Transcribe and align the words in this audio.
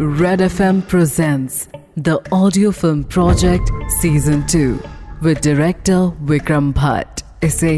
Red 0.00 0.38
FM 0.38 0.86
presents 0.86 1.68
the 1.96 2.20
audio 2.30 2.70
film 2.70 3.02
project 3.02 3.68
season 4.00 4.46
2 4.46 4.78
with 5.22 5.40
director 5.40 6.12
Vikram 6.28 6.72
Bhatt. 6.72 7.22
इसे 7.44 7.72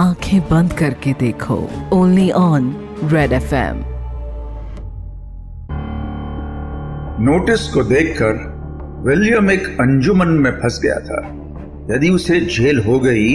आँखें 0.00 0.40
बंद 0.40 0.72
करके 0.72 1.12
देखो। 1.12 1.56
Only 1.92 2.30
on 2.30 2.70
Red 3.04 3.32
FM 3.32 3.82
notice 7.26 7.68
को 7.74 7.82
देखकर 7.82 8.32
विलियम 9.06 9.50
एक 9.50 9.68
अंजुमन 9.80 10.28
में 10.28 10.50
फंस 10.50 10.80
गया 10.82 10.98
था। 11.00 11.20
यदि 11.94 12.10
उसे 12.10 12.40
जेल 12.40 12.82
हो 12.84 12.98
गई 13.00 13.34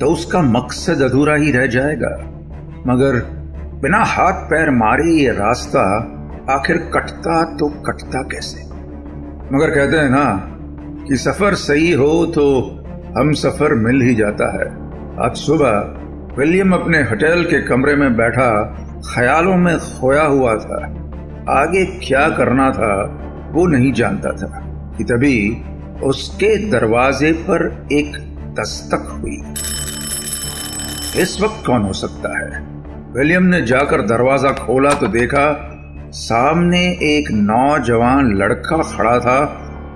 तो 0.00 0.12
उसका 0.12 0.42
मकसद 0.42 1.02
अधूरा 1.02 1.34
ही 1.34 1.50
रह 1.52 1.66
जाएगा। 1.66 2.14
मगर 2.92 3.20
बिना 3.82 4.04
हाथ 4.04 4.46
पैर 4.50 4.70
मारे 4.70 5.10
ये 5.12 5.32
रास्ता 5.32 5.84
आखिर 6.50 6.76
कटता 6.94 7.56
तो 7.56 7.68
कटता 7.68 8.22
कैसे? 8.22 8.60
मगर 9.54 9.70
कहते 9.70 9.96
हैं 9.96 10.10
ना, 10.10 10.28
कि 11.08 11.16
सफ़र 11.16 11.54
सही 11.54 11.92
हो 11.92 12.26
तो 12.26 12.44
हम 13.18 13.32
सफ़र 13.32 13.74
मिल 13.74 14.00
ही 14.02 14.14
जाता 14.14 14.46
है। 14.52 14.68
आज 15.20 15.36
सुबह 15.36 16.36
विलियम 16.38 16.72
अपने 16.72 16.98
होटल 16.98 17.44
के 17.44 17.60
कमरे 17.62 17.96
में 17.96 18.16
बैठा, 18.16 18.48
ख्यालों 19.14 19.56
में 19.56 19.78
खोया 19.78 20.22
हुआ 20.22 20.54
था। 20.54 20.82
आगे 21.50 21.84
क्या 22.08 22.28
करना 22.28 22.70
था, 22.70 22.94
वो 23.52 23.66
नहीं 23.66 23.92
जानता 23.92 24.32
था, 24.32 24.64
कि 24.98 25.04
तभी 25.04 25.62
उसके 26.02 26.56
दरवाजे 26.70 27.32
पर 27.32 27.88
एक 27.92 28.18
दस्तक 28.60 29.08
हुई। 29.12 29.36
इस 31.22 31.40
वक्त 31.40 31.66
कौन 31.66 31.82
हो 31.82 31.92
सकता 31.92 32.38
है? 32.38 32.66
विलियम 33.12 33.42
ने 33.42 33.62
जाकर 33.62 34.02
दरवाज़ा 34.02 34.50
खोला 34.50 34.90
तो 34.90 35.06
देखा 35.06 35.67
सामने 36.12 36.80
एक 37.02 37.30
नौजवान 37.30 38.32
लड़का 38.36 38.76
खड़ा 38.82 39.18
था 39.20 39.38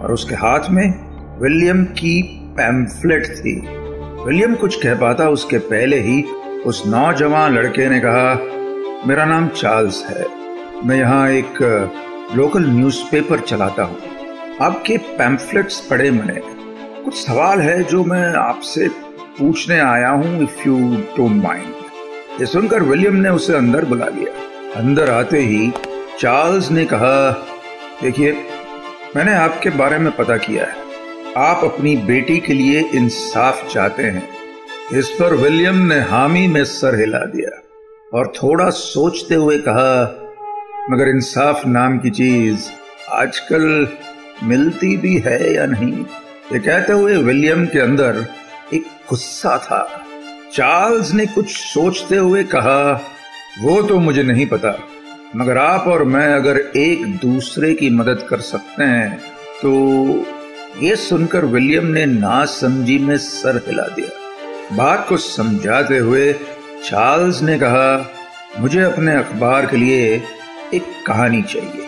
और 0.02 0.12
उसके 0.12 0.34
हाथ 0.34 0.68
में 0.70 1.38
विलियम 1.40 1.84
की 1.84 2.22
पैम्फलेट 2.56 3.26
थी। 3.36 3.54
विलियम 4.26 4.54
कुछ 4.54 4.82
कह 4.82 4.94
पाता 4.94 5.28
उसके 5.28 5.58
पहले 5.58 6.00
ही 6.00 6.22
उस 6.66 6.82
नौजवान 6.86 7.54
लड़के 7.54 7.88
ने 7.88 8.00
कहा, 8.00 8.34
मेरा 9.06 9.24
नाम 9.24 9.48
चार्ल्स 9.48 10.04
है। 10.06 10.26
मैं 10.86 10.96
यहाँ 10.96 11.28
एक 11.30 11.62
लोकल 12.36 12.66
न्यूज़पेपर 12.66 13.40
चलाता 13.40 13.82
हूँ। 13.82 13.98
आपके 14.60 14.96
पैम्फलेट्स 14.96 15.80
पढ़े 15.80 16.10
मैंने 16.10 16.40
कुछ 17.04 17.14
सवाल 17.14 17.60
है 17.60 17.82
जो 17.84 18.04
मैं 18.04 18.34
आपसे 18.34 18.88
पूछने 19.38 19.78
आया 19.78 20.10
हूँ, 20.10 20.42
इफ़ 20.42 20.68
यू 20.68 20.76
डोंट 21.16 21.42
माइंड। 21.44 22.40
ये 22.40 22.46
सुनकर 22.46 22.82
विलियम 22.82 23.14
ने 23.14 23.28
उसे 23.28 23.56
अंदर 23.56 23.84
बुला 23.84 24.06
लिया। 24.06 24.80
अंदर 24.80 25.10
आते 25.10 25.38
ही 25.38 25.72
चार्ल्स 26.18 26.70
ने 26.70 26.84
कहा, 26.84 27.30
देखिए, 28.02 28.32
मैंने 29.16 29.34
आपके 29.34 29.70
बारे 29.70 29.98
में 29.98 30.16
पता 30.16 30.36
किया 30.36 30.64
है। 30.64 30.74
आप 31.36 31.64
अपनी 31.64 31.96
बेटी 31.96 32.38
के 32.38 32.52
लिए 32.52 32.80
इंसाफ 32.80 33.72
चाहते 33.72 34.02
हैं। 34.02 34.28
इस 34.92 35.08
पर 35.08 35.34
विलियम 35.34 35.76
ने 35.76 36.00
हामी 36.00 36.46
में 36.48 36.64
सर 36.64 37.00
हिला 37.00 37.18
दिया 37.18 37.62
और 38.18 38.32
थोड़ा 38.42 38.70
सोचते 38.70 39.34
हुए 39.34 39.58
कहा, 39.58 40.18
मगर 40.90 41.08
इंसाफ 41.08 41.66
नाम 41.66 41.98
की 41.98 42.10
चीज़ 42.10 42.68
आजकल 43.10 43.88
मिलती 44.42 44.96
भी 44.96 45.18
है 45.18 45.54
या 45.54 45.66
नहीं? 45.66 46.04
ये 46.52 46.58
कहते 46.58 46.92
हुए 46.92 47.16
विलियम 47.16 47.66
के 47.66 47.78
अंदर 47.78 48.26
एक 48.74 48.84
गुस्सा 49.10 49.58
था। 49.58 50.04
चार्ल्स 50.52 51.12
ने 51.12 51.26
कुछ 51.26 51.56
सोचते 51.56 52.16
हुए 52.16 52.44
कहा, 52.44 53.00
वो 53.62 53.82
तो 53.82 53.98
मुझे 53.98 54.22
नहीं 54.22 54.46
पता। 54.46 54.88
मगर 55.36 55.58
आप 55.58 55.86
और 55.88 56.02
मैं 56.04 56.26
अगर 56.34 56.58
एक 56.76 57.04
दूसरे 57.18 57.72
की 57.74 57.88
मदद 57.90 58.26
कर 58.28 58.40
सकते 58.40 58.84
हैं 58.84 59.18
तो 59.62 59.70
ये 60.82 60.96
सुनकर 60.96 61.44
विलियम 61.44 61.86
ने 61.86 62.04
ना 62.06 62.44
समझी 62.44 62.98
में 62.98 63.16
सर 63.18 63.56
हिला 63.66 63.86
दिया। 63.96 64.76
बात 64.76 65.06
को 65.08 65.16
समझाते 65.16 65.98
हुए 65.98 66.32
चार्ल्स 66.84 67.40
ने 67.42 67.58
कहा, 67.58 68.12
मुझे 68.58 68.80
अपने 68.80 69.14
अखबार 69.16 69.66
के 69.66 69.76
लिए 69.76 70.22
एक 70.74 70.92
कहानी 71.06 71.42
चाहिए 71.42 71.86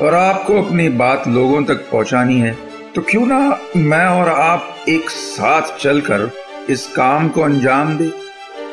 और 0.00 0.14
आपको 0.14 0.62
अपनी 0.62 0.88
बात 0.88 1.28
लोगों 1.28 1.62
तक 1.64 1.84
पहुंचानी 1.90 2.38
है। 2.40 2.56
तो 2.94 3.02
क्यों 3.02 3.26
ना 3.26 3.58
मैं 3.76 4.06
और 4.06 4.28
आप 4.28 4.84
एक 4.88 5.10
साथ 5.10 5.76
चलकर 5.78 6.30
इस 6.70 6.86
काम 6.86 7.28
को 7.28 7.42
अंजाम 7.42 7.96
दे? 7.98 8.10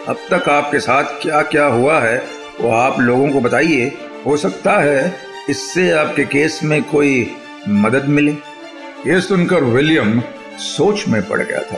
अब 0.08 0.18
तक 0.31 0.50
आपके 0.50 0.80
साथ 0.80 1.22
क्या 1.22 1.42
क्या 1.44 1.66
हुआ 1.68 2.00
है, 2.00 2.18
वो 2.62 2.72
आप 2.72 3.00
लोगों 3.00 3.30
को 3.30 3.42
बताइए। 3.42 3.92
हो 4.25 4.38
सकता 4.38 4.72
है 4.72 5.16
इससे 5.50 5.91
आपके 5.91 6.23
केस 6.23 6.59
में 6.63 6.84
कोई 6.84 7.31
मदद 7.69 8.06
मिले। 8.06 8.31
यह 9.07 9.19
सुनकर 9.19 9.63
विलियम 9.63 10.22
सोच 10.57 11.07
में 11.07 11.29
पड़ 11.29 11.41
गया 11.41 11.59
था 11.59 11.78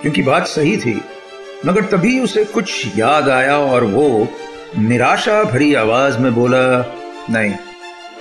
क्योंकि 0.00 0.22
बात 0.22 0.46
सही 0.46 0.76
थी 0.76 1.00
मगर 1.66 1.82
तभी 1.82 2.20
उसे 2.20 2.44
कुछ 2.44 2.98
याद 2.98 3.28
आया 3.28 3.58
और 3.58 3.84
वो 3.84 4.28
निराशा 4.78 5.44
भरी 5.44 5.74
आवाज़ 5.74 6.18
में 6.18 6.34
बोला 6.34 6.96
नहीं 7.30 7.54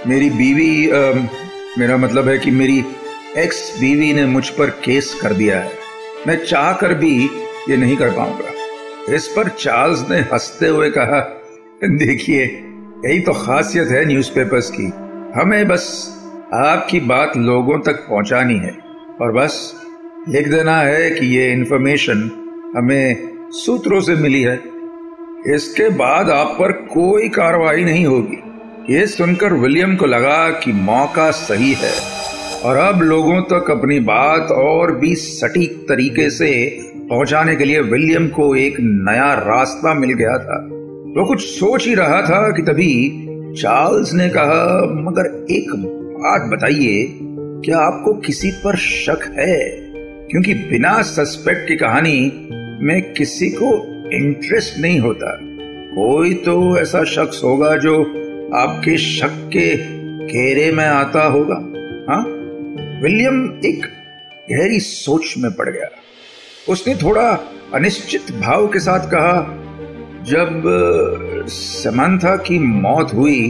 मेरी 0.07 0.29
बीवी 0.29 0.89
आ, 0.89 1.13
मेरा 1.77 1.97
मतलब 1.97 2.27
है 2.27 2.37
कि 2.39 2.51
मेरी 2.51 2.83
एक्स 3.37 3.79
बीवी 3.79 4.13
ने 4.13 4.25
मुझ 4.25 4.49
पर 4.49 4.69
केस 4.69 5.13
कर 5.21 5.33
दिया 5.33 5.59
है। 5.59 5.71
मैं 6.27 6.45
चाह 6.45 6.73
कर 6.73 6.93
भी 6.93 7.29
ये 7.69 7.77
नहीं 7.77 7.97
कर 7.97 8.09
पाऊँगा। 8.09 9.13
इस 9.15 9.27
पर 9.27 9.47
चार्ल्स 9.47 10.09
ने 10.09 10.17
हँसते 10.17 10.67
हुए 10.67 10.89
कहा 10.89 11.19
देखिए 11.83 12.66
यही 13.05 13.19
तो 13.19 13.33
खासियत 13.33 13.87
है 13.87 14.05
न्यूज़पेपर्स 14.05 14.69
की। 14.71 14.85
हमें 15.35 15.67
बस 15.67 15.83
आपकी 16.53 16.99
बात 16.99 17.35
लोगों 17.37 17.79
तक 17.79 17.95
पहुंचानी 18.09 18.55
है 18.55 18.71
और 19.21 19.31
बस 19.31 19.57
लिख 20.29 20.47
देना 20.47 20.77
है 20.77 21.09
कि 21.11 21.25
ये 21.25 21.51
इन्फॉर्मेशन 21.53 22.29
हमें 22.77 23.17
सूत्रों 23.49 23.99
से 24.01 24.15
मिली 24.15 24.41
है। 24.41 24.59
इसके 25.47 25.89
बाद 25.89 26.29
आप 26.29 26.55
पर 26.59 26.71
कोई 26.71 27.29
कार्रवाई 27.29 27.83
नहीं 27.83 28.05
होगी। 28.05 28.37
ये 28.93 29.05
सुनकर 29.07 29.53
विलियम 29.53 29.95
को 29.95 30.05
लगा 30.05 30.49
कि 30.49 30.71
मौका 30.71 31.31
सही 31.31 31.73
है 31.73 31.91
और 32.63 32.77
अब 32.77 33.01
लोगों 33.01 33.41
तक 33.41 33.71
अपनी 33.71 33.99
बात 33.99 34.51
और 34.51 34.95
भी 34.95 35.13
सटीक 35.15 35.85
तरीके 35.89 36.29
से 36.29 36.49
पहुँचाने 37.09 37.55
के 37.55 37.65
लिए 37.65 37.81
विलियम 37.81 38.27
को 38.27 38.55
एक 38.55 38.77
नया 38.79 39.33
रास्ता 39.33 39.93
मिल 39.93 40.13
गया 40.13 40.37
था। 40.37 40.76
वो 41.17 41.25
कुछ 41.25 41.41
सोच 41.41 41.87
ही 41.87 41.95
रहा 41.95 42.21
था 42.21 42.51
कि 42.51 42.61
तभी 42.61 43.23
चार्ल्स 43.61 44.13
ने 44.13 44.29
कहा, 44.29 44.81
मगर 44.81 45.45
एक 45.51 45.71
बात 46.19 46.41
बताइए, 46.41 47.19
क्या 47.65 47.77
आपको 47.77 48.13
किसी 48.13 48.51
पर 48.51 48.75
शक 48.75 49.35
है? 49.39 49.69
क्योंकि 50.31 50.53
बिना 50.53 51.01
सस्पेक्ट 51.01 51.67
की 51.67 51.75
कहानी 51.75 52.31
में 52.81 53.13
किसी 53.13 53.49
को 53.49 53.69
इंटरेस्ट 54.11 54.79
नहीं 54.79 54.99
होता। 54.99 55.37
कोई 55.89 56.33
तो 56.33 56.77
ऐसा 56.77 57.03
शख्स 57.03 57.43
होगा 57.43 57.77
जो 57.77 58.01
आपके 58.53 58.97
शक 58.97 59.49
के 59.57 59.75
घेरे 60.27 60.71
में 60.71 60.85
आता 60.85 61.23
होगा 61.23 61.55
हाँ? 62.13 62.23
विलियम 63.03 63.59
एक 63.65 63.85
गहरी 64.51 64.79
सोच 64.79 65.33
में 65.37 65.51
पड़ 65.51 65.69
गया। 65.69 65.87
उसने 66.69 66.95
थोड़ा 66.95 67.39
अनिश्चित 67.73 68.21
भाव 68.21 68.67
के 68.67 68.79
साथ 68.79 68.99
कहा 68.99 69.63
जब 70.27 70.63
समंथा 71.47 72.35
की 72.37 72.57
मौत 72.59 73.13
हुई, 73.13 73.49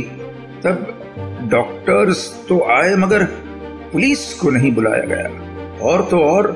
तब 0.63 1.47
डॉक्टर्स 1.51 2.45
तो 2.49 2.59
आए, 2.71 2.95
मगर 2.95 3.23
पुलिस 3.93 4.33
को 4.33 4.49
नहीं 4.49 4.71
बुलाया 4.71 5.03
गया। 5.03 5.29
और 5.81 6.01
तो 6.11 6.19
और, 6.19 6.47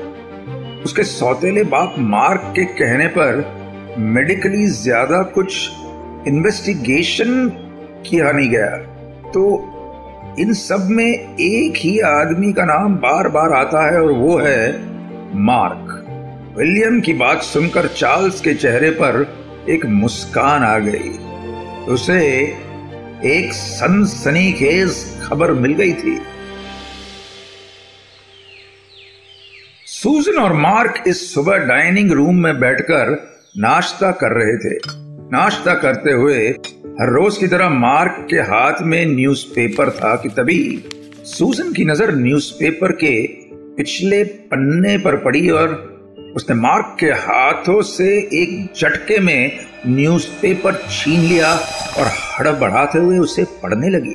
उसके 0.84 1.04
सौतेले 1.04 1.64
बाप 1.64 1.94
मार्क 1.98 2.52
के 2.56 2.64
कहने 2.64 3.06
पर 3.06 3.44
मेडिकली 3.98 4.66
ज़्यादा 4.66 5.22
कुछ 5.22 5.70
इन्वेस्टिगेशन 6.28 7.48
किया 8.06 8.32
नहीं 8.32 8.50
गया। 8.50 8.76
तो 9.32 9.44
इन 10.38 10.52
सब 10.52 10.88
में 10.90 11.36
एक 11.40 11.76
ही 11.76 11.98
आदमी 12.00 12.52
का 12.52 12.64
नाम 12.64 12.94
बार 12.96 13.28
बार 13.28 13.52
आता 13.52 13.86
है, 13.90 14.00
और 14.02 14.12
वो 14.12 14.38
है 14.38 14.72
मार्क। 15.42 15.98
विलियम 16.58 17.00
की 17.00 17.12
बात 17.12 17.42
सुनकर 17.42 17.86
चार्ल्स 17.86 18.40
के 18.40 18.54
चेहरे 18.54 18.90
पर 18.90 19.24
एक 19.70 19.86
मुस्कान 19.86 20.62
आ 20.62 20.78
गई। 20.78 21.10
उसे 21.86 22.20
एक 23.24 23.52
सनसनीखेज 23.52 24.94
खबर 25.22 25.52
मिल 25.52 25.72
गई 25.72 25.92
थी। 25.92 26.18
सूजन 29.86 30.38
और 30.38 30.52
मार्क 30.52 31.04
इस 31.06 31.34
सुबह 31.34 31.56
डाइनिंग 31.56 32.12
रूम 32.12 32.36
में 32.36 32.60
बैठकर 32.60 33.16
नाश्ता 33.58 34.10
कर 34.10 34.32
रहे 34.32 34.56
थे। 34.56 34.78
नाश्ता 35.32 35.74
करते 35.74 36.12
हुए 36.12 36.48
हर 37.00 37.12
रोज 37.12 37.36
की 37.36 37.46
तरह 37.46 37.68
मार्क 37.68 38.26
के 38.30 38.36
हाथ 38.36 38.82
में 38.82 39.06
न्यूज़पेपर 39.06 39.90
था 39.90 40.16
कि 40.16 40.28
तभी 40.28 40.84
सूजन 41.24 41.72
की 41.72 41.84
नज़र 41.84 42.14
न्यूज़पेपर 42.14 42.92
के 42.92 43.26
पिछले 43.76 44.24
पन्ने 44.24 44.98
पर 44.98 45.16
पड़ी 45.16 45.50
और 45.50 45.91
उसने 46.36 46.56
मार्क 46.56 46.96
के 47.00 47.06
हाथों 47.06 47.82
से 47.82 48.18
एक 48.18 48.74
झटके 48.78 49.18
में 49.18 49.58
न्यूज़पेपर 49.86 50.74
छीन 50.90 51.20
लिया 51.20 51.54
और 51.98 52.06
हड़बड़ाते 52.06 52.98
हुए 52.98 53.18
उसे 53.18 53.44
पढ़ने 53.44 53.88
लगी। 53.88 54.12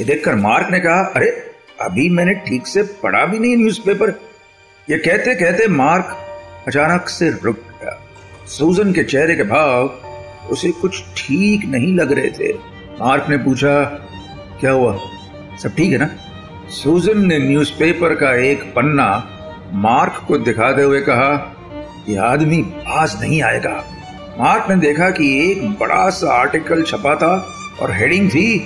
ये 0.00 0.04
देखकर 0.04 0.34
मार्क 0.34 0.68
ने 0.70 0.80
कहा, 0.80 1.12
अरे, 1.16 1.50
अभी 1.80 2.08
मैंने 2.08 2.34
ठीक 2.34 2.66
से 2.66 2.82
पढ़ा 2.82 3.26
भी 3.26 3.38
नहीं 3.38 3.56
न्यूज़पेपर। 3.56 4.10
ये 4.90 4.98
कहते 4.98 5.34
कहते 5.34 5.68
मार्क 5.68 6.16
अचानक 6.68 7.08
से 7.08 7.30
रुक 7.30 7.56
गया। 7.56 8.00
सूजन 8.46 8.92
के 8.92 9.04
चेहरे 9.04 9.36
के 9.36 9.42
भाव 9.42 9.86
उसे 10.50 10.70
कुछ 10.70 11.02
ठीक 11.16 11.64
नहीं 11.64 11.94
लग 11.94 12.12
रहे 12.12 12.30
थे। 12.30 12.52
मार्क 13.00 13.26
ने 13.28 13.36
पूछा, 13.36 13.84
क्या 14.60 14.70
हुआ? 14.70 14.98
सब 15.62 15.74
ठीक 15.76 15.92
है 15.92 15.98
ना? 15.98 16.10
सूजन 16.68 17.26
ने 17.26 17.38
न्यूज़पेपर 17.38 18.14
का 18.14 18.34
एक 18.34 18.62
पन्ना 18.62 19.38
मार्क 19.72 20.24
को 20.28 20.38
दिखाते 20.38 20.82
हुए 20.82 21.00
कहा 21.00 21.51
यह 22.08 22.22
आदमी 22.22 22.62
बाज 22.62 23.20
नहीं 23.20 23.42
आएगा। 23.42 23.72
मार्क 24.38 24.70
ने 24.70 24.76
देखा 24.76 25.10
कि 25.10 25.26
एक 25.42 25.64
बड़ा 25.78 26.08
सा 26.10 26.32
आर्टिकल 26.32 26.82
छपा 26.82 27.14
था 27.14 27.34
और 27.82 27.92
हेडिंग 27.92 28.28
थी, 28.30 28.58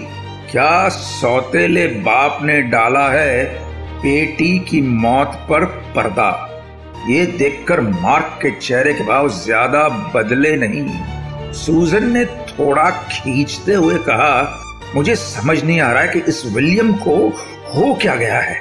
क्या 0.50 0.88
सौतेले 0.88 1.86
बाप 2.02 2.38
ने 2.42 2.60
डाला 2.64 3.08
है 3.10 3.44
बेटी 4.02 4.58
की 4.60 4.80
मौत 4.80 5.34
पर 5.48 5.64
पर्दा? 5.96 6.30
ये 7.08 7.26
देखकर 7.28 7.80
मार्क 7.80 8.38
के 8.42 8.50
चेहरे 8.50 8.92
के 8.94 9.04
भाव 9.04 9.28
ज़्यादा 9.34 9.88
बदले 10.14 10.56
नहीं। 10.56 11.52
सूजन 11.54 12.10
ने 12.12 12.24
थोड़ा 12.24 12.90
खींचते 12.90 13.74
हुए 13.74 13.98
कहा, 13.98 14.62
मुझे 14.94 15.16
समझ 15.16 15.62
नहीं 15.64 15.80
आ 15.80 15.90
रहा 15.92 16.02
है 16.02 16.08
कि 16.08 16.18
इस 16.28 16.44
विलियम 16.46 16.92
को 16.98 17.16
हो 17.74 17.94
क्या 17.94 18.14
गया 18.16 18.40
है। 18.40 18.60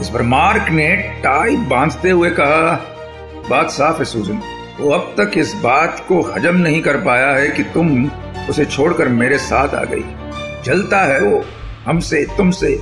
इस 0.00 0.08
पर 0.08 0.22
मार्क 0.28 0.70
ने 0.70 0.94
टाई 1.24 1.56
बांधते 1.66 2.10
हुए 2.10 2.30
कहा 2.30 2.74
बात 3.50 3.70
साफ़ 3.70 3.98
है, 3.98 4.04
सूजन। 4.04 4.40
वो 4.80 4.90
अब 4.90 5.14
तक 5.20 5.38
इस 5.38 5.54
बात 5.54 6.04
को 6.08 6.22
हजम 6.22 6.56
नहीं 6.56 6.82
कर 6.82 6.96
पाया 6.96 7.30
है 7.30 7.48
कि 7.48 7.62
तुम 7.62 8.10
उसे 8.50 8.64
छोड़कर 8.64 9.08
मेरे 9.08 9.38
साथ 9.38 9.68
आ 9.68 9.84
गई। 9.84 10.04
जलता 10.64 11.00
है 11.00 11.20
वो 11.20 11.44
हमसे, 11.86 12.26
तुमसे। 12.36 12.80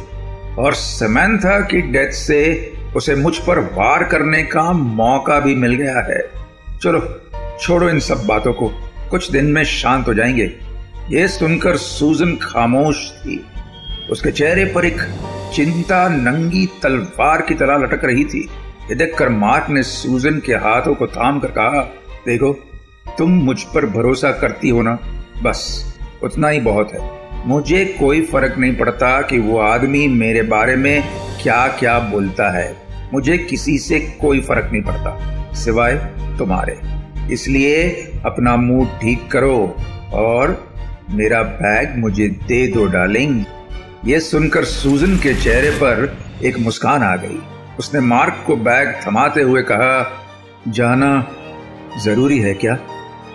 और 0.59 0.75
समैंथा 0.75 1.61
की 1.61 1.81
डेथ 1.81 2.13
से 2.13 2.73
उसे 2.97 3.15
मुझ 3.15 3.39
पर 3.39 3.59
वार 3.59 4.05
करने 4.05 4.43
का 4.43 4.73
मौका 4.73 5.41
भी 5.41 5.55
मिल 5.55 5.75
गया 5.75 5.99
है। 5.99 6.31
चलो, 6.83 7.21
छोड़ो 7.61 7.89
इन 7.89 8.01
सब 8.01 8.27
बातों 8.27 8.53
को। 8.53 8.73
कुछ 9.11 9.31
दिन 9.31 9.47
में 9.47 9.65
शांत 9.65 10.09
हो 10.09 10.15
जाएँगे। 10.15 10.57
ये 11.11 11.29
सुनकर 11.29 11.77
सूजन 11.77 12.39
खामोश 12.43 13.13
थी। 13.13 13.47
उसके 14.11 14.31
चेहरे 14.31 14.65
पर 14.65 14.85
एक 14.85 14.97
चिंता 15.55 16.09
नंगी 16.09 16.69
तलवार 16.83 17.43
की 17.43 17.55
तरह 17.55 17.79
लटक 17.79 18.05
रही 18.05 18.25
थी। 18.25 18.49
ये 18.91 18.97
देखकर 18.97 19.29
मार्क 19.29 19.67
ने 19.71 19.83
सूजन 19.83 20.39
के 20.39 20.53
हाथों 20.53 20.95
को 20.95 21.07
थाम 21.07 21.39
कर 21.41 21.49
कहा, 21.49 21.81
देखो, 22.27 22.53
तुम 23.19 23.31
मुझ 23.31 23.63
पर 23.65 23.85
भरोसा 23.87 24.31
करती 24.33 24.69
हो 24.69 24.83
ना, 24.83 24.99
बस, 25.43 25.61
उतना 26.23 26.49
ही 26.49 26.61
बहुत 26.61 26.93
है। 26.93 27.01
मुझे 27.47 27.85
कोई 28.01 28.23
फ़र्क 28.23 28.59
नहीं 28.59 28.77
पड़ता 28.77 29.21
कि 29.23 29.39
वो 29.39 29.59
आदमी 29.59 30.07
मेरे 30.09 30.43
बारे 30.43 30.75
में 30.77 31.03
क्या 31.43 31.67
क्या 31.69 31.99
बोलता 31.99 32.51
है। 32.51 32.75
मुझे 33.13 33.39
किसी 33.39 33.79
से 33.79 34.01
कोई 34.21 34.41
फ़र्क 34.41 34.73
नहीं 34.73 34.83
पड़ता, 34.83 35.53
सिवाय 35.55 35.97
तुम्हारे। 36.39 36.79
इसलिए 37.35 37.89
अपना 38.27 38.57
मूड 38.57 38.99
ठीक 39.01 39.31
करो 39.31 39.77
और 40.15 40.57
मेरा 41.11 41.43
बैग 41.43 41.97
मुझे 41.99 42.29
दे 42.29 42.67
दो, 42.67 42.87
डार्लिंग। 42.87 43.45
ये 44.07 44.21
सुनकर 44.21 44.65
सूजन 44.65 45.17
के 45.17 45.35
चेहरे 45.35 45.71
पर 45.71 46.17
एक 46.45 46.59
मुस्कान 46.59 47.03
आ 47.03 47.17
गई। 47.17 47.41
उसने 47.81 48.01
मार्क 48.01 48.43
को 48.47 48.57
बैग 48.57 48.89
थमाते 49.07 49.43
हुए 49.43 49.63
कहा, 49.63 49.93
जाना 50.69 51.11
ज़रूरी 52.05 52.39
है 52.39 52.53
क्या? 52.55 52.77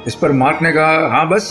इस 0.08 0.16
पर 0.16 0.32
मार्क 0.32 0.62
ने 0.62 0.72
कहा 0.72 1.08
हाँ 1.10 1.28
बस, 1.30 1.48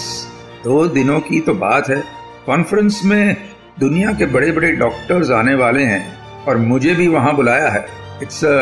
दो 0.64 0.86
दिनों 0.88 1.18
की 1.20 1.40
तो 1.40 1.54
बात 1.54 1.88
है। 1.90 2.02
कॉन्फ्रेंस 2.46 3.00
में 3.04 3.36
दुनिया 3.80 4.12
के 4.12 4.26
बड़े 4.26 4.50
बड़े 4.52 4.70
डॉक्टर्स 4.72 5.30
आने 5.30 5.54
वाले 5.54 5.84
हैं 5.84 6.44
और 6.44 6.56
मुझे 6.56 6.94
भी 6.94 7.08
वहाँ 7.08 7.34
बुलाया 7.36 7.68
है। 7.68 7.84
It's 8.22 8.44
a 8.44 8.54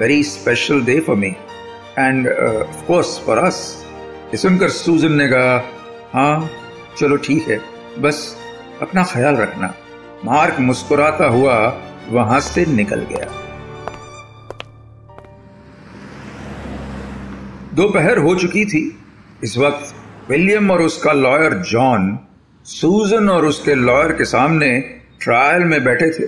very 0.00 0.22
special 0.24 0.80
day 0.84 0.98
for 1.00 1.16
me 1.16 1.34
and 1.98 2.28
of 2.28 2.84
course 2.86 3.18
for 3.26 3.38
us 3.38 3.60
सुनकर 4.34 4.68
सूजन 4.70 5.12
ने 5.12 5.28
कहा 5.28 5.56
हाँ 6.14 6.50
चलो 6.98 7.16
ठीक 7.18 7.48
है। 7.48 7.60
बस 7.98 8.24
अपना 8.82 9.04
ख्याल 9.04 9.36
रखना। 9.36 9.74
मार्क 10.24 10.60
मुस्कुराता 10.60 11.26
हुआ 11.28 11.56
वहाँ 12.10 12.40
से 12.40 12.64
निकल 12.66 13.06
गया। 13.10 13.30
दोपहर 17.74 18.18
हो 18.18 18.34
चुकी 18.34 18.64
थी। 18.64 18.98
इस 19.44 19.58
वक्त 19.58 19.94
विलियम 20.30 20.70
और 20.70 20.82
उसका 20.82 21.12
लॉयर 21.12 21.52
जॉन, 21.52 22.18
सूजन 22.64 23.28
और 23.28 23.46
उसके 23.46 23.74
लॉयर 23.74 24.12
के 24.12 24.24
सामने 24.24 24.78
ट्रायल 25.20 25.62
में 25.62 25.84
बैठे 25.84 26.10
थे। 26.10 26.24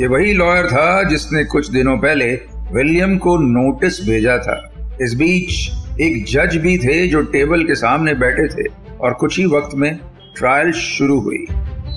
ये 0.00 0.06
वही 0.06 0.32
लॉयर 0.32 0.66
था 0.66 1.02
जिसने 1.02 1.44
कुछ 1.44 1.68
दिनों 1.68 1.96
पहले 1.98 2.26
विलियम 2.72 3.16
को 3.18 3.36
नोटिस 3.36 4.00
भेजा 4.06 4.36
था। 4.38 4.74
इस 5.02 5.14
बीच 5.14 5.70
एक 6.00 6.24
जज 6.24 6.56
भी 6.56 6.76
थे 6.78 7.06
जो 7.08 7.22
टेबल 7.22 7.64
के 7.64 7.74
सामने 7.74 8.14
बैठे 8.14 8.46
थे 8.48 8.68
और 9.00 9.12
कुछ 9.12 9.38
ही 9.38 9.46
वक्त 9.46 9.74
में 9.74 9.98
ट्रायल 10.36 10.72
शुरू 10.72 11.18
हुई। 11.20 11.46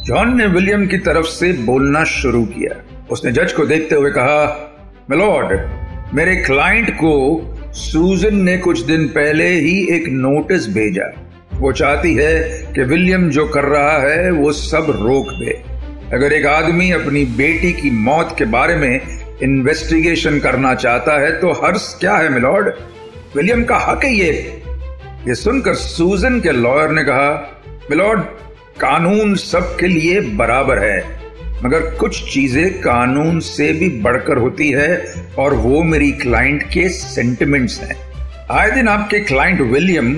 जॉन 0.06 0.38
ने 0.38 0.46
विलियम 0.46 0.88
की 0.88 0.98
तरफ़ 0.98 1.26
से 1.26 1.52
बोलना 1.54 2.04
शुरू 2.04 2.46
किया। 2.46 2.82
उसने 3.12 3.32
जज 3.32 3.52
को 3.52 3.66
देखते 3.66 3.96
हुए 3.96 4.12
कहा 4.12 4.40
मिलॉर्ड 5.10 6.14
मेरे 6.14 6.36
क्लाइंट 6.36 6.92
को 6.92 7.14
सूजन 7.78 8.36
ने 8.36 8.58
कुछ 8.58 8.80
दिन 8.82 9.06
पहले 9.08 9.48
ही 9.48 9.74
एक 9.96 10.08
नोटिस 10.10 10.68
भेजा। 10.68 11.06
वो 11.54 11.72
चाहती 11.72 12.14
है 12.16 12.38
कि 12.74 12.84
विलियम 12.84 13.30
जो 13.30 13.48
कर 13.48 13.64
रहा 13.64 13.98
है, 14.00 14.32
वो 14.32 14.52
सब 14.52 14.88
रोक 14.92 15.28
दे। 15.34 15.52
अगर 16.14 16.34
एक 16.34 16.46
आदमी 16.46 16.90
अपनी 16.92 17.24
बेटी 17.38 17.72
की 17.74 17.90
मौत 17.90 18.36
के 18.38 18.46
बारे 18.46 18.76
में 18.76 19.02
इन्वेस्टिगेशन 19.44 20.40
करना 20.40 20.74
चाहता 20.76 21.20
है 21.22 21.32
तो 21.32 21.52
हर्ष 21.64 21.94
क्या 22.00 22.16
है 22.16 22.30
मिलॉर्ड 22.30 22.74
विलियम 23.36 23.64
का 23.64 23.78
हक 23.78 24.04
है 24.04 24.14
ये। 24.16 24.32
ये 25.28 25.36
सुनकर 25.36 25.74
सूजन 25.76 26.40
के 26.40 26.52
लॉयर 26.52 26.92
ने 26.92 27.04
कहा 27.04 27.30
मिलॉर्ड 27.90 28.22
कानून 28.80 29.36
सबके 29.36 29.88
लिए 29.88 30.22
बराबर 30.38 30.80
है। 30.80 31.00
मगर 31.64 31.82
कुछ 31.96 32.24
चीज़ें 32.34 32.80
कानून 32.82 33.40
से 33.40 33.72
भी 33.74 33.90
बढ़कर 34.02 34.38
होती 34.38 34.70
है 34.72 34.98
और 35.40 35.54
वो 35.54 35.82
मेरी 35.84 36.12
क्लाइंट 36.12 36.64
के 36.64 36.88
सेंटिमेंट्स 36.90 37.80
हैं। 37.82 37.96
आए 38.52 38.72
दिन 38.72 38.88
आपके 38.88 39.20
क्लाइंट 39.20 39.62
विलियम 39.62 40.16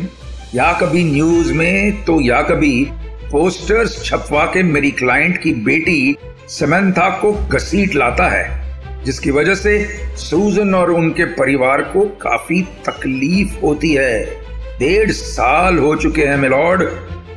या 0.55 0.71
कभी 0.73 1.03
न्यूज़ 1.03 1.53
में 1.53 2.03
तो 2.05 2.19
या 2.21 2.41
कभी 2.41 2.83
पोस्टर्स 3.31 4.03
छपवा 4.05 4.45
के 4.45 4.63
मेरी 4.63 4.91
क्लाइंट 4.91 5.37
की 5.37 5.53
बेटी 5.65 6.17
समंथा 6.49 7.09
को 7.21 7.33
घसीट 7.33 7.95
लाता 7.95 8.27
है, 8.29 9.03
जिसकी 9.05 9.31
वजह 9.31 9.55
से 9.55 9.79
सूजन 10.19 10.73
और 10.75 10.91
उनके 10.91 11.25
परिवार 11.33 11.81
को 11.83 12.05
काफ़ी 12.21 12.61
तकलीफ़ 12.85 13.59
होती 13.61 13.93
है। 13.93 14.23
डेढ़ 14.79 15.11
साल 15.11 15.77
हो 15.77 15.95
चुके 15.95 16.25
हैं 16.25 16.37
मिलॉर्ड 16.37 16.83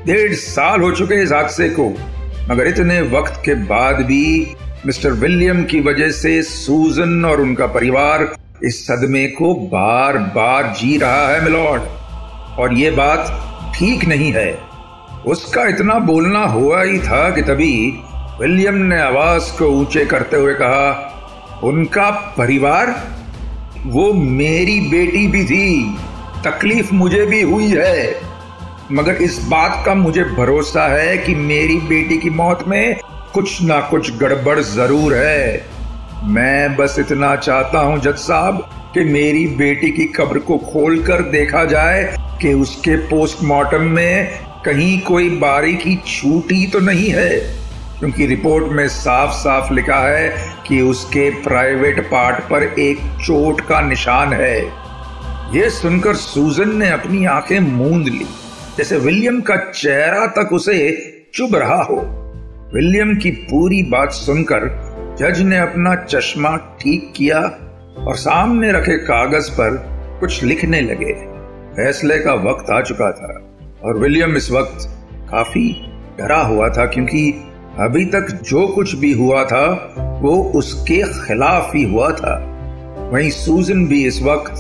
डेढ़ 0.07 0.33
साल 0.35 0.81
हो 0.81 0.91
चुके 0.93 1.23
इस 1.23 1.33
हादसे 1.33 1.69
को। 1.71 1.93
मगर 2.51 2.67
इतने 2.67 3.03
वक्त 3.03 3.43
के 3.45 3.55
बाद 3.55 3.97
भी 3.97 4.55
मिस्टर 4.87 5.11
विलियम 5.11 5.65
की 5.65 5.81
वजह 5.81 6.11
से 6.11 6.43
सूजन 6.43 7.25
और 7.25 7.41
उनका 7.41 7.67
परिवार 7.67 8.37
इस 8.65 8.87
सदमे 8.87 9.27
को 9.27 9.55
बार 9.55 10.19
बार 10.19 10.75
जी 10.81 10.99
रहा 10.99 11.29
है, 11.29 11.45
मिलॉर्ड। 11.45 11.83
और 12.59 12.75
ये 12.75 12.91
बात 12.91 13.49
ठीक 13.75 14.05
नहीं 14.05 14.33
है। 14.33 14.59
उसका 15.27 15.65
इतना 15.65 15.95
बोलना 15.95 16.45
हुआ 16.45 16.83
ही 16.83 16.99
था 16.99 17.31
कि 17.31 17.43
तभी 17.43 17.99
विलियम 18.41 18.75
ने 18.75 19.01
आवाज़ 19.01 19.59
को 19.59 19.65
ऊँचे 19.65 20.05
करते 20.05 20.37
हुए 20.37 20.55
कहा, 20.55 21.09
उनका 21.65 22.11
परिवार? 22.11 23.09
वो 23.87 24.13
मेरी 24.13 24.81
बेटी 24.81 25.27
भी 25.27 25.45
थी। 25.45 25.97
तकलीफ़ 26.45 26.95
मुझे 26.95 27.27
भी 27.27 27.43
हुई 27.43 27.71
है। 27.77 28.32
मगर 28.93 29.23
इस 29.23 29.39
बात 29.49 29.83
का 29.87 29.95
मुझे 29.95 30.23
भरोसा 30.27 30.87
है 30.87 31.17
कि 31.19 31.35
मेरी 31.35 31.77
बेटी 31.89 32.17
की 32.19 32.31
मौत 32.31 32.65
में 32.69 33.01
कुछ 33.35 33.63
ना 33.63 33.81
कुछ 33.81 34.11
गड़बड़ 34.19 34.59
ज़रूर 34.61 35.15
है। 35.15 35.67
मैं 36.25 36.77
बस 36.77 36.97
इतना 36.99 37.35
चाहता 37.37 37.81
हूँ 37.81 37.99
जज 38.01 38.17
साहब 38.17 38.59
कि 38.95 39.05
मेरी 39.05 39.47
बेटी 39.57 39.91
की 39.91 40.05
कब्र 40.17 40.39
को 40.39 40.59
खोलकर 40.65 41.23
देखा 41.31 41.65
जाए 41.65 42.05
कि 42.43 42.53
उसके 42.55 42.97
पोस्टमार्टम 43.07 43.83
में 43.91 44.39
कहीं 44.65 45.01
कोई 45.01 45.31
बारीकी 45.39 45.97
छूटी 46.07 46.67
तो 46.67 46.81
नहीं 46.81 47.09
है, 47.11 47.31
क्योंकि 47.99 48.27
रिपोर्ट 48.27 48.73
में 48.73 48.87
साफ़ 48.89 49.33
साफ़ 49.35 49.73
लिखा 49.73 50.01
है 50.01 50.29
कि 50.69 50.81
उसके 50.83 51.29
प्राइवेट 51.43 52.05
पार्ट 52.11 52.45
पर 52.51 52.63
एक 52.81 53.01
चोट 53.23 53.61
का 53.61 53.81
निशान 53.81 54.33
है। 54.33 54.57
यह 55.57 55.69
सुनकर 55.71 56.15
सूजन 56.19 56.77
ने 56.77 56.91
अपनी 56.91 57.25
आँखें 57.31 57.59
मूंद 57.61 58.09
ली। 58.09 58.27
जैसे 58.79 58.97
विलियम 58.97 59.41
का 59.41 59.57
चेहरा 59.57 60.27
तक 60.27 60.53
उसे 60.53 60.77
चुभ 61.35 61.55
रहा 61.55 61.83
हो। 61.83 61.97
विलियम 62.75 63.17
की 63.17 63.31
पूरी 63.31 63.83
बात 63.83 64.13
सुनकर 64.13 64.65
जज 65.21 65.41
ने 65.41 65.59
अपना 65.59 65.95
चश्मा 65.95 66.57
ठीक 66.57 67.13
किया 67.17 67.41
और 67.99 68.17
सामने 68.17 68.73
रखे 68.73 68.99
कागज़ 68.99 69.51
पर 69.51 69.77
कुछ 70.21 70.43
लिखने 70.43 70.81
लगे। 70.81 71.13
फैसले 71.77 72.19
का 72.19 72.35
वक्त 72.35 72.71
आ 72.71 72.81
चुका 72.81 73.13
था 73.13 73.59
और 73.85 73.99
विलियम 73.99 74.37
इस 74.37 74.51
वक्त 74.51 74.89
काफ़ी 75.31 75.87
डरा 76.19 76.41
हुआ 76.41 76.69
था 76.69 76.87
क्योंकि 76.87 77.45
अभी 77.79 78.05
तक 78.05 78.21
जो 78.21 78.67
कुछ 78.67 78.95
भी 78.95 79.13
हुआ 79.13 79.45
था, 79.45 79.95
वो 80.23 80.45
उसके 80.45 81.03
खिलाफ 81.03 81.75
ही 81.75 81.83
हुआ 81.83 82.11
था। 82.11 82.49
वहीं 83.13 83.31
सूजन 83.31 83.87
भी 83.87 84.07
इस 84.07 84.23
वक्त 84.23 84.53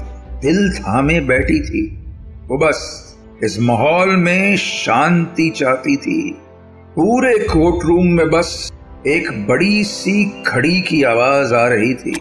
दिल 0.43 0.73
थामे 0.73 1.21
बैठी 1.21 1.61
थी। 1.61 2.05
वो 2.49 2.59
बस 2.59 3.09
इस 3.45 3.61
माहौल 3.61 4.17
में 4.17 4.57
शांति 4.57 5.51
चाहती 5.51 5.97
थी। 5.97 6.39
पूरे 6.97 7.39
कोर्ट 7.39 7.87
रूम 7.87 8.07
में 8.07 8.31
बस 8.31 8.73
एक 9.07 9.47
बड़ी 9.47 9.85
सी 9.85 10.43
खड़ी 10.47 10.81
की 10.81 11.03
आवाज़ 11.03 11.55
आ 11.55 11.69
रही 11.69 11.95
थी। 11.95 12.21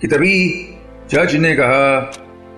कि 0.00 0.08
तभी 0.08 0.68
जज 1.10 1.36
ने 1.36 1.54
कहा, 1.54 2.12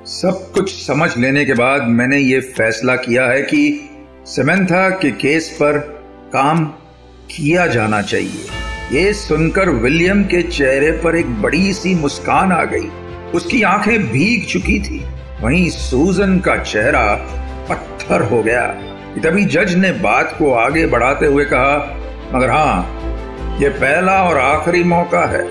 सब 0.05 0.50
कुछ 0.55 0.87
समझ 0.87 1.19
लेने 1.19 1.45
के 1.45 1.53
बाद 1.53 1.83
मैंने 1.83 2.19
ये 2.19 2.41
फैसला 2.41 2.97
किया 2.97 3.26
है 3.26 3.43
कि 3.43 3.91
सेमेंथा 4.26 4.91
के 4.91 5.11
केस 5.11 5.50
पर 5.50 5.79
काम 6.33 6.64
किया 7.37 7.67
जाना 7.67 8.03
चाहिए। 8.03 8.47
ये 8.93 9.12
सुनकर 9.12 9.69
विलियम 9.69 10.25
के 10.25 10.43
चेहरे 10.43 10.93
पर 10.93 11.17
एक 11.17 11.43
बड़ी 11.43 11.73
सी 11.73 11.95
मुस्कान 11.95 12.53
आ 12.53 12.64
गई। 12.64 12.88
उसकी 13.35 13.62
आँखें 13.62 14.03
भीग 14.03 14.47
चुकी 14.47 14.81
थी। 14.81 15.05
वहीं 15.45 15.69
सूजन 15.71 16.39
का 16.39 16.57
चेहरा 16.59 17.05
पत्थर 17.69 18.23
हो 18.23 18.43
गया। 18.43 18.67
तभी 19.25 19.45
जज 19.47 19.75
ने 19.75 19.91
बात 20.01 20.35
को 20.39 20.53
आगे 20.53 20.87
बढ़ाते 20.87 21.27
हुए 21.27 21.45
कहा, 21.45 21.77
मगर 22.35 22.51
हाँ 22.51 23.59
ये 23.61 23.69
पहला 23.71 24.13
और 24.23 24.39
आखिरी 24.39 24.83
मौका 24.85 25.25
है। 25.27 25.43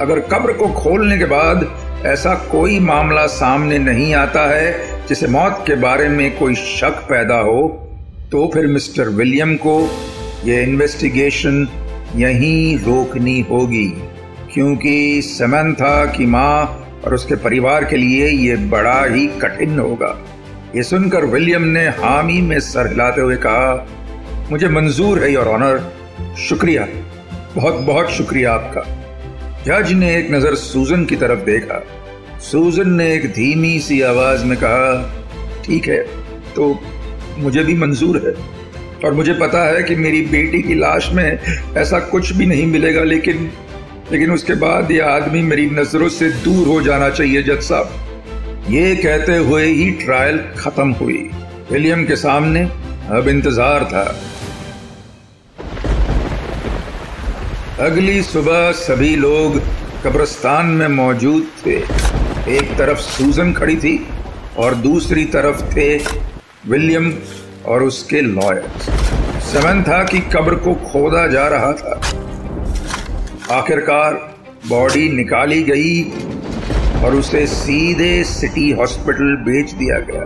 अगर 0.00 0.20
कब्र 0.30 0.52
को 0.52 0.68
खोलने 0.74 1.18
के 1.18 1.24
बाद 1.26 1.66
ऐसा 2.06 2.34
कोई 2.50 2.78
मामला 2.80 3.26
सामने 3.26 3.78
नहीं 3.78 4.12
आता 4.14 4.46
है 4.46 5.06
जिसे 5.06 5.26
मौत 5.28 5.62
के 5.66 5.74
बारे 5.76 6.08
में 6.08 6.38
कोई 6.38 6.54
शक 6.54 7.04
पैदा 7.08 7.38
हो 7.40 7.60
तो 8.32 8.50
फिर 8.54 8.66
मिस्टर 8.66 9.08
विलियम 9.10 9.54
को 9.56 9.78
यह 10.44 10.62
इन्वेस्टिगेशन 10.62 11.66
यहीं 12.16 12.78
रोकनी 12.78 13.40
होगी, 13.50 13.88
क्योंकि 14.54 15.22
समंथा 15.22 16.04
की 16.12 16.26
माँ 16.26 16.84
और 17.04 17.14
उसके 17.14 17.36
परिवार 17.36 17.84
के 17.84 17.96
लिए 17.96 18.28
यह 18.28 18.68
बड़ा 18.70 19.04
ही 19.04 19.26
कठिन 19.42 19.78
होगा। 19.78 20.16
ये 20.76 20.82
सुनकर 20.82 21.24
विलियम 21.26 21.62
ने 21.66 21.84
हामी 21.98 22.40
में 22.40 22.58
सर 22.60 22.86
हिलाते 22.86 23.20
हुए 23.20 23.36
कहा, 23.36 23.86
मुझे 24.50 24.68
मंजूर 24.68 25.18
है, 25.18 25.32
योर 25.32 25.48
ऑनर। 25.48 25.80
शुक्रिया। 26.38 26.86
बहुत 27.54 27.74
बहुत 27.82 28.10
शुक्रिया 28.10 28.52
आपका। 28.52 28.82
जज 29.64 29.92
ने 29.92 30.16
एक 30.16 30.30
नज़र 30.30 30.54
सूजन 30.56 31.04
की 31.04 31.16
तरफ़ 31.16 31.40
देखा। 31.40 31.82
सूजन 32.42 32.90
ने 32.90 33.12
एक 33.14 33.26
धीमी 33.32 33.78
सी 33.80 34.00
आवाज़ 34.02 34.44
में 34.44 34.56
कहा, 34.58 35.62
ठीक 35.64 35.88
है 35.88 36.02
तो 36.54 36.78
मुझे 37.38 37.64
भी 37.64 37.74
मंजूर 37.76 38.16
है। 38.26 38.34
और 39.04 39.14
मुझे 39.14 39.32
पता 39.32 39.64
है 39.64 39.82
कि 39.82 39.96
मेरी 39.96 40.20
बेटी 40.26 40.62
की 40.62 40.74
लाश 40.74 41.10
में 41.12 41.38
ऐसा 41.76 41.98
कुछ 42.06 42.32
भी 42.32 42.46
नहीं 42.46 42.66
मिलेगा, 42.66 43.02
लेकिन 43.04 43.50
लेकिन 44.12 44.30
उसके 44.30 44.54
बाद 44.56 44.90
यह 44.90 45.06
आदमी 45.06 45.42
मेरी 45.42 45.66
नज़रों 45.70 46.08
से 46.08 46.30
दूर 46.44 46.66
हो 46.66 46.80
जाना 46.82 47.08
चाहिए, 47.10 47.42
जज 47.42 47.62
साहब। 47.62 48.66
ये 48.70 48.94
कहते 48.96 49.36
हुए 49.36 49.64
ही 49.64 49.90
ट्रायल 50.04 50.38
खत्म 50.58 50.92
हुई। 50.92 51.18
विलियम 51.70 52.04
के 52.04 52.16
सामने 52.16 52.60
अब 53.10 53.28
इंतज़ार 53.28 53.84
था। 53.84 54.04
अगली 57.80 58.22
सुबह 58.22 58.70
सभी 58.74 59.14
लोग 59.16 59.60
कब्रस्तान 60.04 60.66
में 60.66 60.88
मौजूद 60.88 61.50
थे। 61.66 61.76
एक 62.56 62.76
तरफ़ 62.78 62.98
सूजन 63.00 63.52
खड़ी 63.52 63.76
थी 63.76 63.98
और 64.58 64.74
दूसरी 64.74 65.24
तरफ़ 65.34 65.62
थे 65.74 65.96
विलियम 66.68 67.12
और 67.66 67.82
उसके 67.82 68.20
लॉयर्स। 68.20 68.88
समंथा 69.52 70.02
कि 70.04 70.18
कब्र 70.34 70.54
को 70.54 70.74
खोदा 70.84 71.26
जा 71.26 71.46
रहा 71.48 71.72
था। 71.72 72.17
आखिरकार 73.52 74.14
बॉडी 74.68 75.08
निकाली 75.08 75.62
गई 75.62 76.02
और 77.04 77.14
उसे 77.14 77.46
सीधे 77.46 78.24
सिटी 78.24 78.70
हॉस्पिटल 78.70 79.36
बेच 79.42 79.70
दिया 79.72 79.98
गया। 80.10 80.24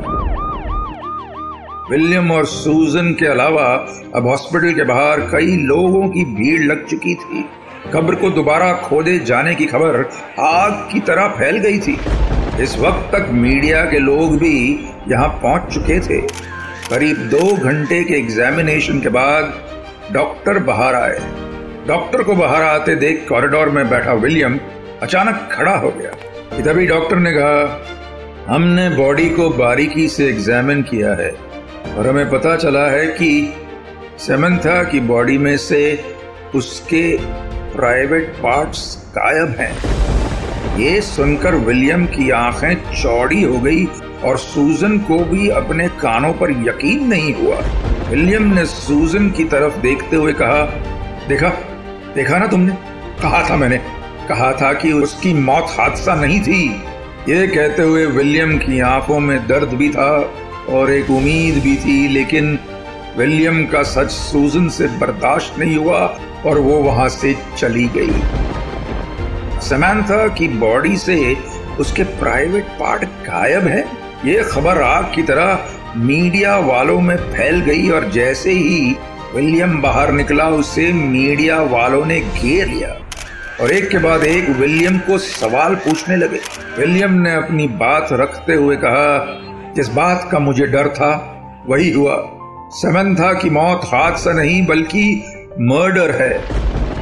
विलियम 1.91 2.31
और 2.33 2.47
सूजन 2.47 3.12
के 3.12 3.26
अलावा 3.26 3.67
अब 4.14 4.26
हॉस्पिटल 4.26 4.75
के 4.75 4.85
बाहर 4.85 5.21
कई 5.31 5.57
लोगों 5.57 6.09
की 6.09 6.25
भीड़ 6.25 6.62
लग 6.62 6.87
चुकी 6.87 7.14
थी। 7.14 7.45
कब्र 7.93 8.14
को 8.14 8.31
दोबारा 8.31 8.73
खोदे 8.79 9.19
जाने 9.19 9.55
की 9.55 9.67
खबर 9.67 10.00
आग 10.41 10.73
की 10.93 11.00
तरह 11.00 11.29
फैल 11.29 11.59
गई 11.59 11.79
थी। 11.79 11.99
इस 12.62 12.76
वक्त 12.79 13.09
तक 13.12 13.29
मीडिया 13.33 13.85
के 13.85 13.99
लोग 13.99 14.37
भी 14.38 14.57
यहाँ 15.11 15.29
पहुँच 15.43 15.73
चुके 15.75 16.00
थे। 16.00 16.21
करीब 16.88 17.17
दो 17.31 17.57
घंटे 17.57 18.02
के 18.05 18.14
एग्जामिनेशन 18.14 19.00
के 19.00 19.09
बाद 19.09 19.55
डॉक्टर 20.12 20.59
बाहर 20.59 20.95
आए। 20.95 21.50
डॉक्टर 21.89 22.23
को 22.23 22.35
बाहर 22.35 22.62
आते 22.62 22.95
देख 22.95 23.27
कॉरिडोर 23.29 23.69
में 23.69 23.91
बैठा 23.91 24.12
विलियम 24.12 24.59
अचानक 25.03 25.49
खड़ा 25.53 25.77
हो 25.77 25.91
गया। 25.91 26.11
तभी 26.62 26.87
डॉक्टर 26.87 27.17
ने 27.17 27.33
कहा, 27.33 28.55
हमने 28.55 28.89
बॉडी 28.89 29.29
को 29.31 29.49
बारीकी 29.51 30.09
से 30.09 30.27
एग्जामिन 30.27 30.83
किया 30.83 31.15
है 31.15 31.31
और 31.97 32.07
हमें 32.07 32.31
पता 32.31 32.57
चला 32.57 32.87
है 32.91 33.07
कि 33.07 33.55
सेमंथा 34.19 34.83
की 34.85 35.01
बॉडी 35.01 35.39
में 35.39 35.57
से 35.57 36.05
उसके 36.55 37.19
प्राइवेट 37.77 38.29
पार्ट्स 38.29 38.97
गायब 39.09 39.49
हैं। 39.49 39.73
ये 40.79 41.01
सुनकर 41.01 41.55
विलियम 41.55 42.07
की 42.07 42.31
आँखें 42.31 42.75
चौड़ी 43.03 43.43
हो 43.43 43.59
गई 43.59 43.85
और 44.25 44.39
सूजन 44.39 44.99
को 44.99 45.19
भी 45.25 45.49
अपने 45.49 45.89
कानों 45.89 46.33
पर 46.33 46.51
यकीन 46.51 47.07
नहीं 47.09 47.35
हुआ। 47.35 47.61
विलियम 48.11 48.55
ने 48.55 48.65
सूजन 48.67 49.31
की 49.31 49.45
तरफ़ 49.45 49.79
देखते 49.79 50.17
हुए 50.17 50.33
कहा, 50.33 50.65
देखा 51.29 51.49
देखा 52.14 52.38
ना 52.38 52.47
तुमने? 52.47 52.73
कहा 53.23 53.50
था 53.50 53.57
मैंने। 53.57 53.76
कहा 54.28 54.52
था 54.52 54.73
कि 54.73 54.92
उसकी 54.92 55.35
मौत 55.35 55.66
हादसा 55.71 56.14
नहीं 56.14 56.40
थी। 56.40 56.83
ये 57.28 57.47
कहते 57.47 57.83
हुए 57.83 58.07
विलियम 58.07 58.59
की 58.59 58.81
आँखों 58.81 59.21
में 59.21 59.47
दर्द 59.49 59.69
भी 59.69 59.88
था 59.88 60.35
और 60.69 60.90
एक 60.90 61.11
उम्मीद 61.11 61.54
भी 61.54 61.76
थी, 61.76 62.09
लेकिन 62.09 62.59
विलियम 63.19 63.66
का 63.66 63.83
सच 63.83 64.11
सूजन 64.11 64.69
से 64.69 64.87
बर्दाश्त 64.87 65.59
नहीं 65.59 65.76
हुआ 65.76 66.19
और 66.47 66.59
वो 66.59 66.76
वहाँ 66.76 67.09
से 67.09 67.37
चली 67.59 67.88
गई। 67.97 68.23
समंथा 69.61 70.28
की 70.28 70.49
बॉडी 70.49 70.97
से 70.97 71.37
उसके 71.81 72.02
प्राइवेट 72.02 72.64
पार्ट 72.64 73.04
गायब 73.04 73.66
है। 73.66 73.85
ये 74.25 74.42
खबर 74.42 74.83
आग 74.83 75.12
की 75.14 75.23
तरह 75.23 75.66
मीडिया 75.97 76.59
वालों 76.59 77.00
में 77.00 77.16
फैल 77.16 77.61
गई 77.61 77.88
और 77.88 78.11
जैसे 78.11 78.50
ही 78.50 78.97
विलियम 79.35 79.83
बाहर 79.83 80.12
निकला, 80.12 80.49
उसे 80.49 80.93
मीडिया 80.93 81.62
वालों 81.62 82.07
ने 82.07 82.21
घेर 82.21 82.67
लिया। 82.67 82.99
और 83.61 83.71
एक 83.71 83.89
के 83.89 83.99
बाद 83.99 84.25
एक 84.25 84.49
विलियम 84.49 84.99
को 84.99 85.19
सवाल 85.19 85.75
पूछने 85.75 86.17
लगे। 86.17 86.39
विलियम 86.79 87.12
ने 87.12 87.35
अपनी 87.35 87.69
बात 87.69 88.09
रखते 88.12 88.55
हुए 88.55 88.77
कहा, 88.77 89.27
जिस 89.77 89.89
बात 89.89 90.29
का 90.33 90.39
मुझे 90.39 90.67
डर 90.67 90.89
था, 90.89 91.39
वही 91.69 91.91
हुआ। 91.91 92.17
समंथा 92.71 93.33
की 93.33 93.51
मौत 93.51 93.81
हादसा 93.85 94.33
नहीं, 94.33 94.67
बल्कि 94.67 95.25
मर्डर 95.61 96.11
है। 96.11 96.43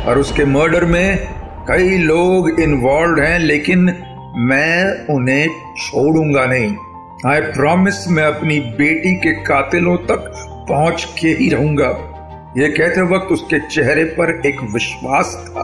और 0.06 0.18
उसके 0.18 0.44
मर्डर 0.44 0.84
में 0.84 1.28
कई 1.68 1.98
लोग 1.98 2.60
इन्वॉल्व 2.60 3.22
हैं, 3.22 3.38
लेकिन 3.38 3.78
मैं 4.36 5.06
उन्हें 5.14 5.48
छोड़ूँगा 5.78 6.46
नहीं। 6.46 6.76
आई 7.26 7.40
प्रॉमिस 7.40 8.08
मैं 8.08 8.24
अपनी 8.24 8.60
बेटी 8.60 9.14
के 9.14 9.32
कातिलों 9.32 9.96
तक 9.96 10.32
पहुँच 10.68 11.08
के 11.20 11.28
ही 11.28 11.48
रहूँगा। 11.48 12.06
यह 12.58 12.68
कहते 12.68 13.02
वक्त 13.02 13.32
उसके 13.32 13.58
चेहरे 13.68 14.04
पर 14.04 14.30
एक 14.46 14.60
विश्वास 14.62 15.26
था। 15.48 15.62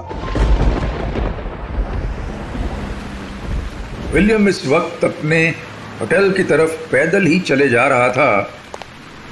विलियम 4.14 4.49
इस 4.49 4.66
वक्त 4.66 5.05
अपने 5.05 5.49
होटल 6.00 6.31
की 6.33 6.43
तरफ़ 6.43 6.71
पैदल 6.93 7.26
ही 7.26 7.40
चले 7.40 7.69
जा 7.69 7.87
रहा 7.88 8.09
था। 8.09 8.50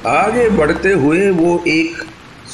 आगे 0.07 0.49
बढ़ते 0.51 0.93
हुए 0.93 1.31
वो 1.31 1.65
एक 1.67 2.03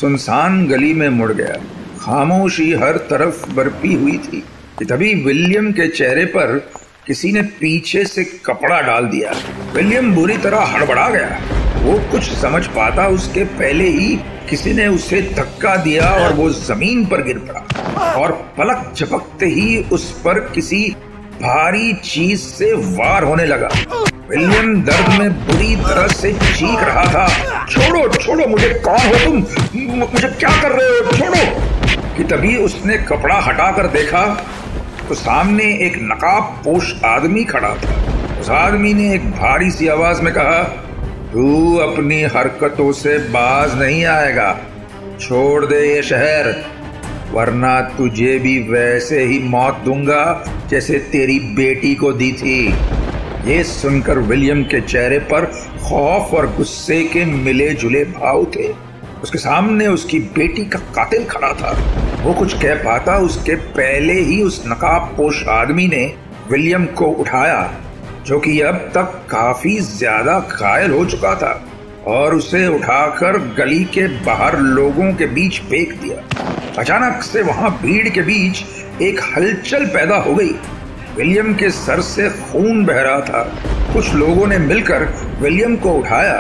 सुनसान 0.01 0.67
गली 0.67 0.93
में 0.95 1.09
मुड़ 1.09 1.33
गया। 1.33 1.57
खामोशी 2.01 2.73
हर 2.73 2.97
तरफ़ 3.11 3.51
बरपी 3.51 3.95
हुई 3.95 4.19
थी 4.19 4.43
तभी 4.91 5.15
विलियम 5.25 5.73
के 5.73 5.89
चेहरे 5.89 6.25
पर 6.25 6.73
किसी 7.11 7.33
ने 7.33 7.43
पीछे 7.43 8.05
से 8.05 8.25
कपड़ा 8.25 8.81
डाल 8.81 9.05
दिया। 9.05 9.35
विलियम 9.75 10.15
बुरी 10.15 10.39
तरह 10.39 10.61
हड़बड़ा 10.61 11.09
गया। 11.09 11.41
वो 11.83 11.99
कुछ 12.13 12.23
समझ 12.23 12.67
पाता 12.67 13.07
उसके 13.07 13.45
पहले 13.45 13.89
ही 13.89 14.21
किसी 14.51 14.73
ने 14.73 14.87
उसे 14.87 15.23
धक्का 15.23 15.77
दिया 15.77 16.09
और 16.09 16.33
वो 16.33 16.51
ज़मीन 16.51 17.07
पर 17.07 17.23
गिर 17.23 17.39
पड़ा। 17.39 17.61
और 18.13 18.33
पलक 18.33 18.93
झपकते 18.97 19.47
ही 19.47 19.85
उस 19.93 20.21
पर 20.21 20.39
किसी 20.39 20.97
भारी 21.43 21.93
चीज़ 21.93 22.41
से 22.41 22.73
वार 22.73 23.23
होने 23.23 23.45
लगा। 23.45 23.69
विलियम 24.31 24.83
दर्द 24.83 25.09
में 25.09 25.47
बुरी 25.47 25.77
तरह 25.77 26.09
से 26.09 26.33
चीख 26.33 26.81
रहा 26.81 27.05
था। 27.05 27.29
छोड़ो 27.67 28.09
छोड़ो, 28.09 28.47
मुझे 28.47 28.69
कौन 28.69 28.99
हो 28.99 29.25
तुम? 29.25 29.35
मुझे 29.99 30.29
क्या 30.29 30.63
कर 30.63 30.73
रहे 30.73 30.89
हो? 30.89 31.17
छोड़ो! 31.17 31.71
कि 32.17 32.25
तभी 32.25 32.57
उसने 32.57 32.99
कपड़ा 32.99 33.35
हटाकर 33.35 33.87
देखा 33.87 34.47
तो 35.11 35.15
सामने 35.15 35.65
एक 35.87 35.97
नकाब 36.03 36.43
पोश 36.65 36.93
आदमी 37.05 37.43
खड़ा 37.45 37.69
था। 37.69 38.41
उस 38.41 38.51
आदमी 38.51 38.93
ने 38.95 39.15
एक 39.15 39.25
भारी 39.31 39.71
सी 39.71 39.89
आवाज़ 39.89 40.21
में 40.23 40.33
कहा, 40.35 40.63
तू 41.33 41.77
अपनी 41.77 42.21
हरकतों 42.25 42.93
से 42.93 43.17
बाज 43.29 43.75
नहीं 43.79 44.05
आएगा। 44.05 44.53
छोड़ 45.21 45.65
दे 45.67 45.81
ये 45.95 46.03
शहर, 46.03 46.65
वरना 47.33 47.81
तुझे 47.81 48.39
भी 48.39 48.59
वैसे 48.69 49.23
ही 49.23 49.39
मौत 49.39 49.83
दूँगा 49.85 50.23
जैसे 50.71 50.99
तेरी 51.13 51.39
बेटी 51.57 51.95
को 51.95 52.13
दी 52.13 52.33
थी। 52.33 52.59
ये 53.51 53.63
सुनकर 53.65 54.19
विलियम 54.19 54.63
के 54.65 54.81
चेहरे 54.81 55.19
पर 55.19 55.45
खौफ 55.81 56.35
और 56.35 56.47
गुस्से 56.57 57.03
के 57.05 57.25
मिले 57.25 57.69
जुले 57.75 58.05
भाव 58.05 58.45
थे। 58.57 58.69
उसके 59.23 59.39
सामने 59.39 59.87
उसकी 59.87 60.19
बेटी 60.35 60.65
का 60.65 60.79
कातिल 60.95 61.25
खड़ा 61.25 61.53
था। 61.53 61.71
वो 62.23 62.33
कुछ 62.35 62.55
कह 62.55 62.75
पाता 62.75 63.17
उसके 63.19 63.55
पहले 63.55 64.13
ही 64.21 64.41
उस 64.43 64.63
नकाब 64.67 65.13
पोश 65.17 65.43
आदमी 65.49 65.87
ने 65.89 66.05
विलियम 66.51 66.87
को 66.95 67.07
उठाया, 67.15 67.61
जो 68.27 68.39
कि 68.41 68.61
अब 68.61 68.77
तक 68.95 69.21
काफ़ी 69.31 69.79
ज़्यादा 69.81 70.39
घायल 70.41 70.91
हो 70.91 71.05
चुका 71.05 71.35
था, 71.35 71.53
और 72.07 72.35
उसे 72.35 72.67
उठाकर 72.69 73.39
गली 73.57 73.85
के 73.95 74.07
बाहर 74.25 74.59
लोगों 74.59 75.13
के 75.13 75.27
बीच 75.27 75.61
फेंक 75.61 75.93
दिया। 76.03 76.23
अचानक 76.79 77.23
से 77.23 77.43
वहाँ 77.43 77.71
भीड़ 77.83 78.09
के 78.09 78.23
बीच 78.23 78.65
एक 79.03 79.21
हलचल 79.37 79.87
पैदा 79.87 80.17
हो 80.17 80.35
गई। 80.35 80.55
विलियम 81.17 81.55
के 81.55 81.71
सर 81.71 82.01
से 82.01 82.29
खून 82.31 82.85
बह 82.85 83.01
रहा 83.01 83.21
था। 83.21 83.43
कुछ 83.93 84.13
लोगों 84.15 84.47
ने 84.47 84.59
मिलकर 84.59 85.05
विलियम 85.41 85.77
को 85.77 85.93
उठाया। 85.93 86.39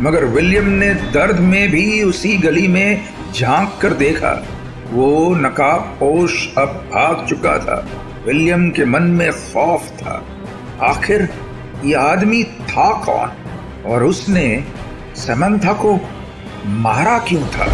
मगर 0.00 0.24
विलियम 0.24 0.66
ने 0.66 0.94
दर्द 0.94 1.40
में 1.40 1.70
भी 1.70 2.02
उसी 2.02 2.36
गली 2.36 2.68
में 2.68 3.04
झाँक 3.34 3.78
कर 3.82 3.94
देखा। 3.94 4.46
वो 4.90 5.34
नकाब 5.34 5.80
पोश 5.80 6.54
अब 6.58 6.66
भाग 6.66 7.26
चुका 7.28 7.58
था। 7.58 7.88
विलियम 8.26 8.70
के 8.70 8.84
मन 8.84 9.02
में 9.02 9.32
खौफ 9.32 9.90
था। 9.90 10.24
आखिर 10.82 11.28
ये 11.84 11.94
आदमी 11.94 12.44
था 12.44 13.04
कौन? 13.04 13.30
और 13.86 14.02
उसने 14.02 14.64
समंथा 15.16 15.72
को 15.72 16.00
मारा 16.66 17.18
क्यों 17.18 17.42
था? 17.42 17.64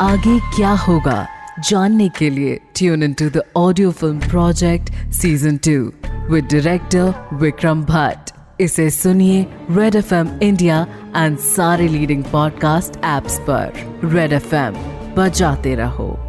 आगे 0.00 0.38
क्या 0.38 0.70
होगा? 0.70 1.26
जानने 1.60 2.08
के 2.08 2.30
लिए 2.30 2.60
tune 2.76 3.02
in 3.02 3.12
to 3.12 3.30
the 3.30 3.42
audio 3.56 3.90
film 3.90 4.18
project 4.18 5.12
season 5.12 5.56
two 5.56 5.92
with 6.30 6.44
director 6.44 7.28
Vikram 7.32 7.82
Bhatt 7.82 8.30
इसे 8.60 8.90
सुनिए 8.90 9.46
Red 9.70 9.94
F 9.94 10.14
M 10.14 10.28
India 10.42 10.86
and 11.16 11.38
सारे 11.38 11.88
लीडिंग 11.88 12.24
पॉडकास्ट 12.24 12.96
एप्स 12.96 13.38
पर। 13.40 13.72
रेड 14.04 14.32
एफ़ 14.32 14.54
एम 14.54 14.74
बजाते 15.16 15.74
रहो। 15.74 16.25